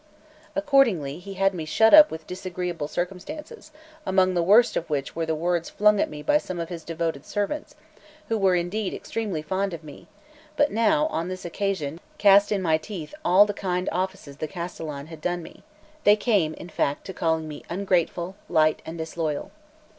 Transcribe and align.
Accordingly, 0.55 1.19
he 1.19 1.35
had 1.35 1.53
me 1.53 1.63
shut 1.63 1.93
up 1.93 2.09
with 2.09 2.25
disagreeable 2.25 2.87
circumstances, 2.87 3.69
among 4.03 4.33
the 4.33 4.41
worst 4.41 4.75
of 4.75 4.89
which 4.89 5.15
were 5.15 5.27
the 5.27 5.35
words 5.35 5.69
flung 5.69 5.99
at 5.99 6.09
me 6.09 6.23
by 6.23 6.39
some 6.39 6.59
of 6.59 6.69
his 6.69 6.83
devoted 6.83 7.23
servants, 7.23 7.75
who 8.27 8.35
were 8.35 8.55
indeed 8.55 8.95
extremely 8.95 9.43
fond 9.43 9.75
of 9.75 9.83
me, 9.83 10.07
but 10.57 10.71
now, 10.71 11.05
on 11.11 11.27
this 11.27 11.45
occasion, 11.45 11.99
cast 12.17 12.51
in 12.51 12.63
my 12.63 12.79
teeth 12.79 13.13
all 13.23 13.45
the 13.45 13.53
kind 13.53 13.87
offices 13.91 14.37
the 14.37 14.47
castellan 14.47 15.05
had 15.05 15.21
done 15.21 15.43
me; 15.43 15.61
they 16.03 16.15
came, 16.15 16.55
in 16.55 16.69
fact, 16.69 17.05
to 17.05 17.13
calling 17.13 17.47
me 17.47 17.63
ungrateful, 17.69 18.35
light, 18.49 18.81
and 18.83 18.97
disloyal. 18.97 19.51